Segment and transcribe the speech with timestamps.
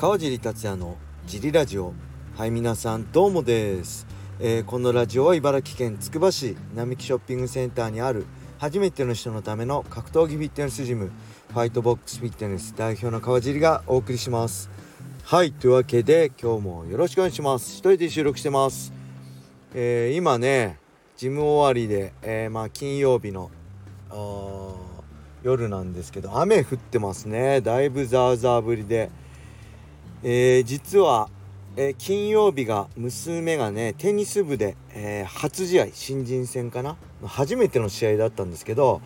[0.00, 0.96] 川尻達也の
[1.26, 1.92] ジリラジオ。
[2.34, 4.06] はい皆さんどうもです、
[4.40, 8.24] えー、このラジオは茨城県つくば市並木ショッピングセンターにある
[8.58, 11.12] 初めての人のための格闘技フィットネスジム
[11.52, 14.70] ファイトボックスフィットネス代表の川尻がお送りします。
[15.22, 17.70] はいというわけで今日もよろしくお願いします。
[17.72, 18.94] 一人で収録してます、
[19.74, 20.78] えー、今ね
[21.18, 23.50] ジム終わりで、えー、まあ金曜日の
[25.42, 27.60] 夜なんですけど雨降ってますね。
[27.60, 29.10] だいぶザーザー降りで。
[30.22, 31.30] えー、実は、
[31.76, 36.96] えー、金曜日が娘がねテニス部で、えー、初試合新人戦かな？
[37.24, 39.00] 初めての試合だったんですけど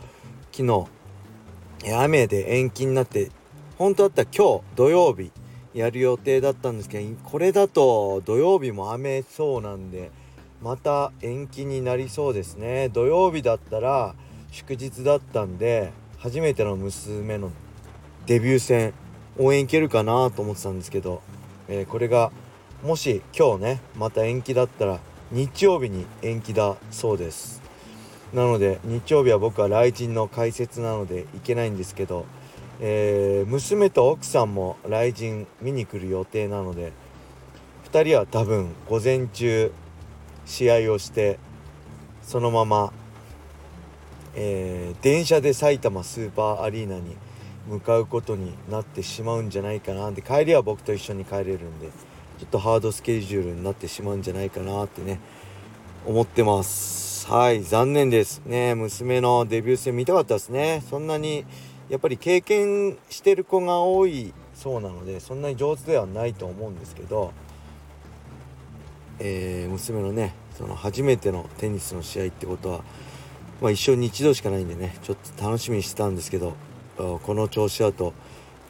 [0.51, 0.87] 昨日、
[1.85, 3.31] え雨で延期になって
[3.79, 5.31] 本当だったら今日土曜日
[5.73, 10.11] やる予定だったんですけどこれだと土曜日も雨そうなんで
[10.63, 12.89] また延期になりそうですね。
[12.89, 14.15] 土曜日だったら
[14.51, 17.51] 祝日だったんで初めての娘の
[18.27, 18.95] デビュー戦
[19.39, 21.23] 応援行けるかなと思ってたんですけど、
[21.69, 22.31] えー、これが
[22.83, 25.01] もし今日ねまた延期だったら
[25.33, 27.63] 日曜日に延期だそうです。
[28.33, 32.27] なので日曜日は僕は来人の解説なので行けないんですけど、
[32.81, 36.93] えー、娘と奥さんも来人見に来る予定なので
[37.93, 39.73] 2人は多分午前中
[40.47, 41.39] 試合をして
[42.23, 42.93] そのまま、
[44.35, 47.17] えー、電車で埼玉スーパーアリーナに
[47.69, 51.89] 向かうことになってしまうんじゃないかなで帰りは僕と一緒に帰れるんで
[52.39, 55.21] ちょっとハードスケジュールになってしまうんじゃないかなってね
[56.07, 57.27] 思ってます。
[57.27, 58.75] はい残念ですね。
[58.75, 60.83] 娘のデビュー戦見たかったですね。
[60.91, 61.47] そんなに
[61.89, 67.33] やっぱり経験してる子が多いそうなのでそんなに上手ではないと思うんですけど、
[69.19, 72.85] えー、娘のねその初めてのテニスの試合ってことは、
[73.61, 76.55] まあ、一生に一度しかないんでねちょっと楽しみにしてたんですけど
[76.97, 78.13] この調子だと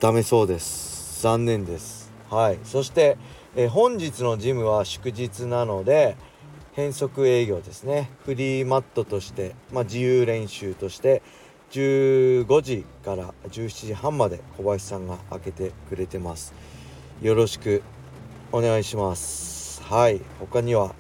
[0.01, 1.21] ダメそうです。
[1.23, 2.11] 残念です。
[2.31, 2.59] はい。
[2.65, 3.19] そして、
[3.55, 6.17] え本日のジムは祝日なので
[6.73, 8.11] 変則営業ですね。
[8.25, 11.23] フリーマットとして、まあ、自由練習として
[11.71, 16.55] 15時から17時半まで小林さんが開けてくれてます。
[17.23, 17.83] よろしく
[18.51, 19.83] お願いします。
[19.83, 20.21] はい。
[20.41, 20.95] 他には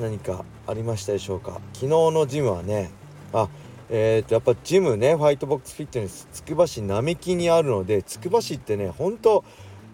[0.00, 1.60] 何かありましたでしょうか？
[1.74, 2.90] 昨日のジムはね
[3.32, 3.48] あ
[3.94, 9.44] えー、とやっぱジムねファイトボックスフィットネスつくば市並木にあるのでつくば市ってねほんと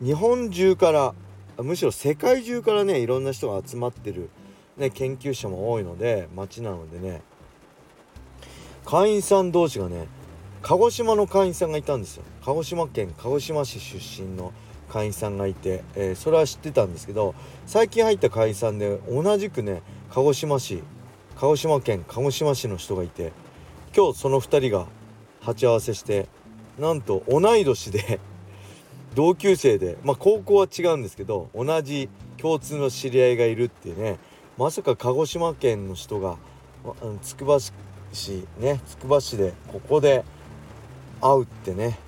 [0.01, 1.15] 日本中から
[1.57, 4.31] むしろ世界中からねいろんな人が集まってる、
[4.77, 7.23] ね、研究者も多いので町なのでね
[8.85, 10.07] 会員さん同士がね
[10.63, 12.23] 鹿児島の会員さんがいたんですよ。
[12.45, 14.53] 鹿児島県鹿児島市出身の
[14.89, 17.35] 会員さんがいて、えー、それは知ってたんですけど
[17.67, 20.85] 最近入った会員さんで同じくね鹿児島市
[21.35, 23.33] 鹿児島県鹿児島市の人がいて
[23.95, 24.87] 今日その2人が
[25.41, 26.29] 鉢合わせして
[26.79, 28.21] なんと同い年で
[29.15, 34.19] 同級生でまあ高校は違うんですけど同じ共通の知り合いがいるっていうね
[34.57, 36.37] まさか鹿児島県の人が
[37.23, 37.59] つくば
[38.13, 40.25] 市ねつくば市でここで
[41.21, 41.99] 会うってね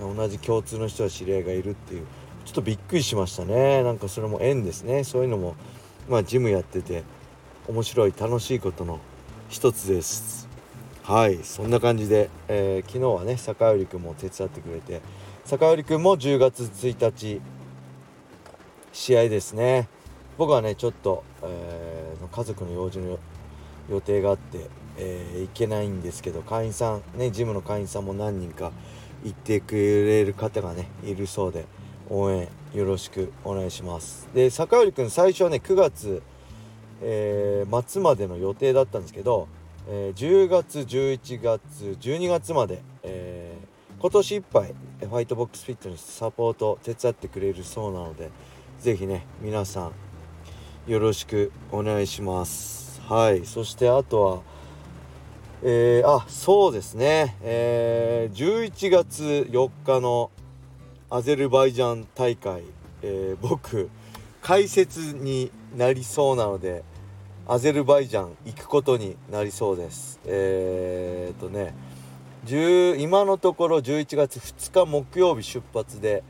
[0.00, 2.06] 同じ共通の人が知り合いがいるっていう
[2.44, 3.82] ちょっとびっくりしましたね。
[3.82, 5.04] なんかそれも縁ですね。
[5.04, 5.54] そういうのも
[6.08, 7.04] まあジムやってて
[7.68, 8.98] 面白い楽しいことの
[9.48, 10.49] 一つです。
[11.02, 15.00] はいそんな感じで、えー、昨日はね坂寄君も手伝ってくれて
[15.44, 17.40] 坂寄君も10月1日
[18.92, 19.88] 試合ですね。
[20.36, 23.18] 僕はねちょっと、えー、家族の用事の
[23.90, 24.66] 予定があって、
[24.96, 28.72] えー、行けないんですけど会員さんねジムの会員さんも何人か
[29.24, 31.66] 行ってくれる方がねいるそうで
[32.08, 34.28] 応援よろしくお願いします。
[34.34, 36.22] で坂寄君最初はね9月、
[37.02, 39.48] えー、末までの予定だったんですけど
[39.88, 48.30] えー、10月11月12月まで、えー、今年いっぱいファイトボックスフィットネスサポート手伝ってくれるそうなので
[48.80, 49.90] 是非ね皆さ
[50.86, 53.00] んよろしくお願いします。
[53.02, 54.40] はいそしてあとは
[55.62, 60.30] えー、あそうですね、えー、11月4日の
[61.10, 62.62] アゼルバイジャン大会、
[63.02, 63.90] えー、僕
[64.40, 66.82] 解説になりそうなので
[67.52, 70.20] アゼルバイジャン行くことになりそうです。
[70.24, 71.74] えー、っとね
[73.02, 76.22] 今のところ11月2日木曜日出発で、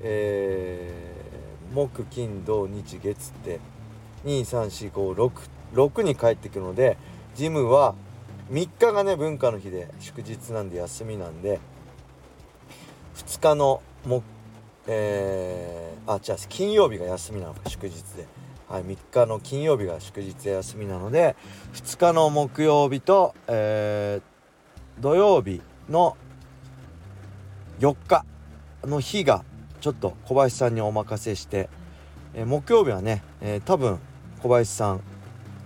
[0.00, 3.60] えー、木金土日月って
[4.24, 6.98] 23456に帰ってくるので
[7.36, 7.94] ジムは
[8.50, 11.60] 3日がね文化の日で祝日なんで休みなんで
[13.14, 14.24] 2日の木
[14.88, 18.45] えー、あじゃあ金曜日が休みなのか祝日で。
[18.68, 21.36] はい、3日の金曜日が祝日休みなので
[21.74, 26.16] 2日の木曜日と、えー、土曜日の
[27.78, 28.24] 4日
[28.84, 29.44] の日が
[29.80, 31.68] ちょっと小林さんにお任せして、
[32.34, 34.00] えー、木曜日はね、えー、多分
[34.42, 35.00] 小林さん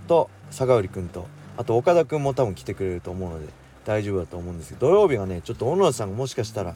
[0.06, 1.26] と坂浦君と
[1.56, 3.52] あと岡田君も多分来てくれると思うので
[3.84, 6.74] 大丈夫だと思うんですけど土曜日はねちょっと小野田さんがもしかしたら、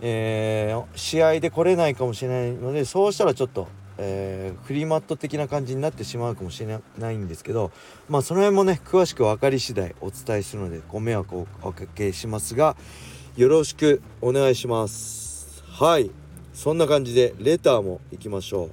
[0.00, 3.68] えー、試合で来れないかもしれないのでそうしたらちょっと、
[3.98, 7.72] えー、フリーマット的な感じになってしまうかもしれないんですけど
[8.08, 12.76] まあその辺もね詳しく分かり次第お伝えするのでご迷惑をおかけしますが
[13.36, 15.62] よろしくお願いします。
[15.66, 16.10] はい。
[16.54, 18.70] そんな感じでレターもいきましょ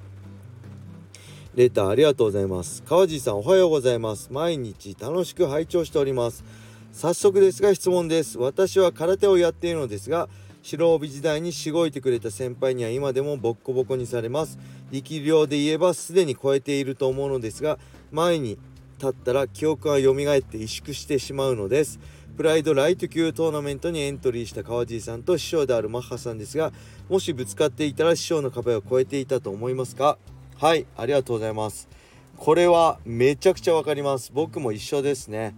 [1.55, 1.57] う。
[1.57, 2.81] レターありがとうございます。
[2.83, 4.29] 川地さんおはようございます。
[4.31, 6.45] 毎日楽しく拝聴しております。
[6.93, 8.37] 早速ですが質問です。
[8.37, 10.29] 私は空手をやっているのですが
[10.63, 14.57] 白帯時代にしごいてくれた先輩には今でもボッコボコにされます。
[14.91, 17.77] 力量で言えばすでに超えていると思うのですが
[18.11, 18.57] 前に
[18.97, 21.99] 立ったら記憶が蘇って萎縮してしまうのです。
[22.37, 26.71] プライドライト級トーナメントにエントリーした川地さんと師匠であるマッハさんですが
[27.09, 30.17] もしぶつかっていたら師匠の壁を越えていたと思いますか？
[30.55, 31.89] はいありがとうございます。
[32.37, 34.31] これはめちゃくちゃ分かります。
[34.33, 35.55] 僕も一緒ですね。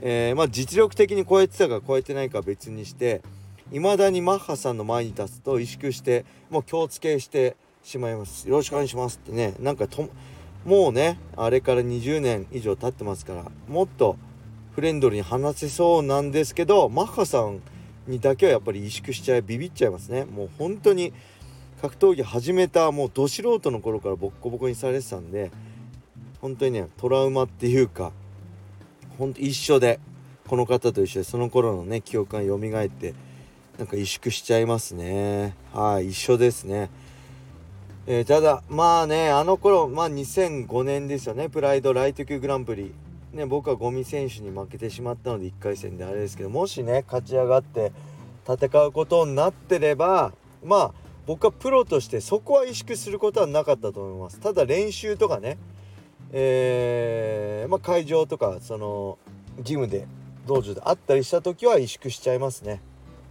[0.00, 3.22] えー、まあ実力的に超えてたか超えてないか別にして
[3.72, 8.48] 未だにマッハさんの前に立つと萎縮してもう気をつけしてしまいます。
[8.48, 10.08] よろしくお願いしますってねなんかと
[10.64, 14.16] もうねあれから20年以上経ってますからもっと
[14.74, 17.60] フレンドリーに話せそうなんですけどマッハさん
[18.06, 20.24] にだけはやっぱり萎縮しちゃいビビっちゃいますね。
[20.24, 21.12] もう本当に
[21.82, 25.50] 格闘技始めたもうど素人の頃からボッコボコにされてたんで
[26.40, 28.12] 本当にねトラウマっていうか
[29.18, 29.98] ほんと一緒で
[30.46, 33.14] この方と一緒でその頃のね記憶が蘇って
[33.78, 35.54] なんか萎縮しちゃいますね。
[35.72, 36.88] はい一緒ですね。
[38.06, 41.50] えー、ただまあねあの頃まあ2005年ですよね。
[41.50, 42.92] プライドライト級グランプリ。
[43.32, 47.92] ね、僕はゴミ選手に負けてしまったので1回戦であれですけどもしね勝ち上がって
[48.48, 50.32] 戦うことになってれば
[50.64, 50.92] まあ
[51.26, 54.40] 僕はプロとしてそこは意識することはなかったと思います。
[54.40, 55.58] ただ練習とかね
[56.32, 59.18] えー、まあ、会場とかその
[59.60, 60.06] ジムで
[60.46, 62.80] 道場で会ったりした時は萎縮しちゃいますね。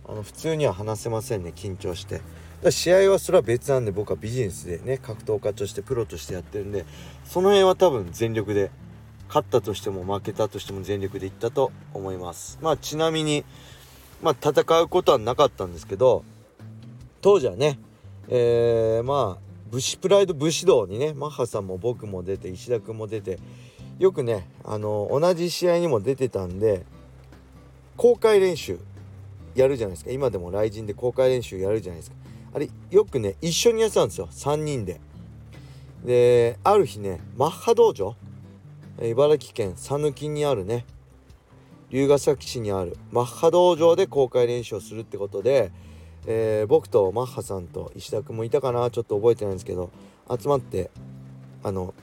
[0.08, 2.22] あの普通には話せませんね緊張して。
[2.62, 6.86] だ試合はそれは別なんで僕はビジネスでね格闘家としてプロとしてやってるんで
[7.26, 8.72] その辺は多分全力で
[9.28, 12.58] 勝ったとしても負けたとしても全力でいったと思います。
[12.62, 13.44] まあちなみに
[14.22, 16.24] まあ戦うことはなかったんですけど
[17.22, 17.80] 当時はね
[18.28, 23.40] えー、まあ武士プライド武士道にねマッハさんも僕も出て石田君も出て
[24.00, 26.86] よくねあの同じ試合にも出てたんで
[27.98, 28.80] 公開練習
[29.56, 30.12] やるじゃないですか。
[30.12, 32.18] 今でも雷神で公開練習やるじゃないですか。
[32.54, 34.28] あれよくね一緒にやってたんですよ。
[34.32, 35.00] 3人で。
[36.04, 38.16] である日ねマッハ道場？
[39.02, 40.86] 茨城県讃岐にあるね
[41.90, 45.72] 龍ヶ崎市にあるマッハ道場で公開練習をするってことで
[46.28, 48.90] えー、僕とマッハさんと石田君もいたかな？
[48.90, 49.92] ちょっと覚えてないんですけど
[50.30, 50.90] 集まって
[51.62, 51.94] あの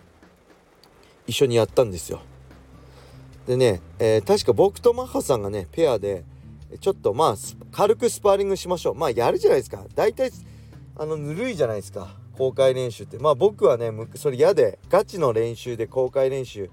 [1.26, 2.20] 一緒にやったんですよ。
[3.46, 6.24] でね、えー、確か僕とマッハさんがねペアで
[6.80, 7.34] ちょっとまあ
[7.70, 8.94] 軽くスパーリングしましょう。
[8.94, 9.84] まあやるじゃないですか。
[9.94, 10.30] 大体
[10.96, 12.16] あのぬるいじゃないですか。
[12.36, 13.18] 公開練習って。
[13.18, 16.70] まあ僕はねそれ嫌でガチの練習で公開練習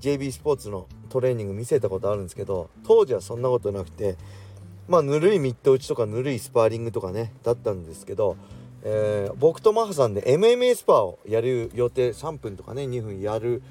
[0.00, 4.16] JB スポーツのトレーニング見せたことあるんですけど当時はそんなことなくて
[4.88, 8.36] まあぬるいミット打ちとかぬるいスパーリングとかねだったんですけど、
[8.82, 13.62] えー、僕とマハさんで MMA スパーをやる予定3分とかね2分やる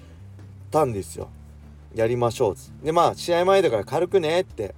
[0.71, 1.29] たんですよ。
[1.95, 4.75] やりましょうでまあ試合前だから軽くねって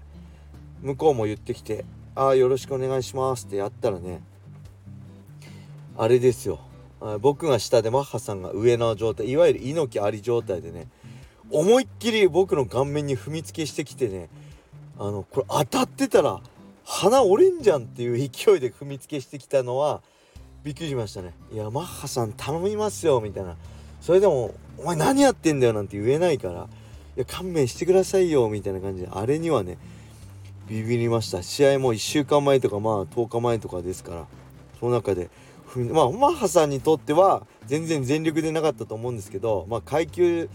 [0.81, 1.85] 向こうも言ってきて
[2.15, 4.21] 「ああよろしくお願いします」ってやったらね
[5.97, 6.59] あれですよ。
[7.19, 10.87] 僕が下でマッハさんが上の状態いわゆる猪木あり状態でね
[11.49, 14.29] 思いっきり僕の顔面に踏みつけしてきてね
[14.99, 16.39] あのこれ当たってたら
[16.85, 20.01] 鼻折れんじゃんっていう勢いで踏みつけしてきたのは
[20.63, 21.33] びっくりしましたね。
[21.51, 23.57] いやマッハさん頼みますよみたいな。
[23.99, 26.67] それでもお前何やってんだよなんて言えないから
[27.17, 29.77] いや勘弁してくださいよみたいな感じであれにはね
[30.71, 31.43] ビビりました。
[31.43, 34.25] 試合も1週間前とかまあ10日前とかですから
[34.79, 35.29] その中で
[35.75, 40.49] まあマッハさんにとっては全然全力でなかったと思うんですけどまあ階級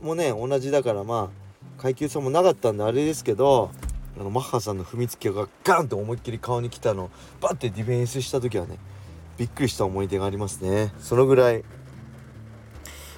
[0.00, 1.30] もね同じだからま
[1.78, 3.70] あ階級差もなかったんであれですけど
[4.18, 7.10] あのマッハさんの踏みつけがガンと思いっきり顔に来たの
[7.42, 8.78] バッてディフェンスした時はね
[9.36, 10.94] びっくりした思い出がありますね。
[10.98, 11.62] そのぐらい。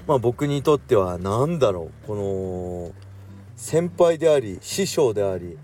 [0.09, 3.09] まあ僕にとっては何だろうこの
[3.55, 5.59] 先輩であり師匠であり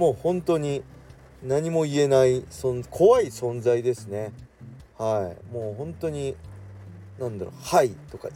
[0.00, 0.82] もう本当に
[1.42, 4.32] 何も言えないそん怖い存在ですね。
[4.96, 5.54] はい。
[5.54, 6.36] もう本当に
[7.18, 8.30] 何だろう「はい」とか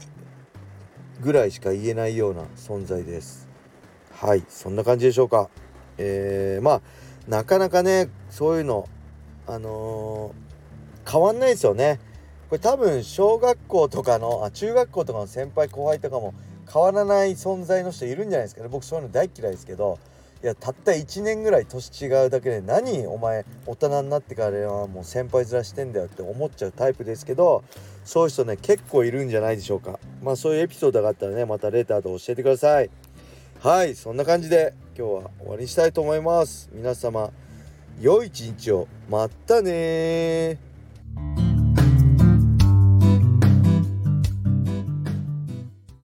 [1.22, 3.48] ぐらいしか言えないような存在です。
[4.12, 4.44] はい。
[4.46, 5.48] そんな感じでしょうか。
[5.96, 6.80] えー、まあ
[7.28, 8.86] なかなかねそういうの
[9.46, 10.34] あの
[11.10, 11.98] 変わんないですよね。
[12.50, 16.34] これ多分小学校とかのあ中学校とかの先輩後輩とかも
[16.70, 18.68] 変わらない存在の人いるんじゃないですかね。
[18.68, 19.98] 僕そういうの大嫌いですけど。
[20.44, 27.64] いやたった1年ぐらい年違うだけで何お前大人になってからはもう先輩面してんだよって思っちゃうタイプですけど
[28.04, 29.98] そういう人ね結構いるんじゃないでしょうか。
[30.22, 32.90] まあそういうエピソードがあったらねまたレターで教えてください。
[33.60, 36.68] はいそんな感じで今日は終わりにしたいと思います。
[36.74, 37.30] 皆様
[37.98, 38.86] 良い一日を。
[39.08, 40.58] またね